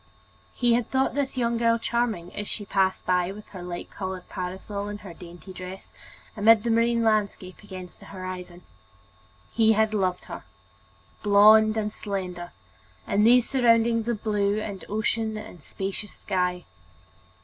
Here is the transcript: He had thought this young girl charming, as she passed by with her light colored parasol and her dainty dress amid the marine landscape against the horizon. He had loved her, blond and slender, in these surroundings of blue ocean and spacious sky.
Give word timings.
He 0.55 0.73
had 0.73 0.89
thought 0.89 1.13
this 1.13 1.37
young 1.37 1.59
girl 1.59 1.77
charming, 1.77 2.33
as 2.35 2.47
she 2.47 2.65
passed 2.65 3.05
by 3.05 3.31
with 3.31 3.49
her 3.49 3.61
light 3.61 3.91
colored 3.91 4.27
parasol 4.29 4.87
and 4.87 5.01
her 5.01 5.13
dainty 5.13 5.53
dress 5.53 5.93
amid 6.35 6.63
the 6.63 6.71
marine 6.71 7.03
landscape 7.03 7.61
against 7.61 7.99
the 7.99 8.07
horizon. 8.07 8.63
He 9.53 9.73
had 9.73 9.93
loved 9.93 10.23
her, 10.23 10.43
blond 11.21 11.77
and 11.77 11.93
slender, 11.93 12.51
in 13.07 13.25
these 13.25 13.47
surroundings 13.47 14.07
of 14.07 14.23
blue 14.23 14.59
ocean 14.89 15.37
and 15.37 15.61
spacious 15.61 16.15
sky. 16.15 16.65